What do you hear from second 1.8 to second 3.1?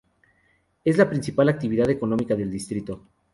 económica del distrito.